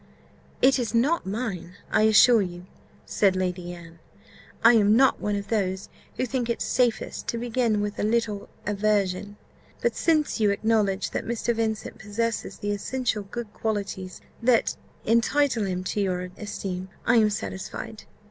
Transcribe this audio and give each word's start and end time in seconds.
"It 0.63 0.79
is 0.79 0.95
not 0.95 1.27
mine, 1.27 1.75
I 1.91 2.07
assure 2.09 2.41
you," 2.41 2.65
said 3.05 3.35
Lady 3.35 3.71
Anne. 3.71 3.99
"I 4.63 4.73
am 4.73 4.95
not 4.95 5.21
one 5.21 5.35
of 5.35 5.49
those 5.49 5.89
who 6.17 6.25
think 6.25 6.49
it 6.49 6.59
'safest 6.59 7.27
to 7.27 7.37
begin 7.37 7.81
with 7.81 7.99
a 7.99 8.03
little 8.03 8.49
aversion;' 8.65 9.37
but 9.79 9.95
since 9.95 10.39
you 10.39 10.49
acknowledge 10.49 11.11
that 11.11 11.23
Mr. 11.27 11.53
Vincent 11.55 11.99
possesses 11.99 12.57
the 12.57 12.71
essential 12.71 13.21
good 13.29 13.53
qualities 13.53 14.21
that 14.41 14.75
entitle 15.05 15.65
him 15.65 15.83
to 15.83 16.01
your 16.01 16.31
esteem, 16.35 16.89
I 17.05 17.17
am 17.17 17.29
satisfied. 17.29 18.05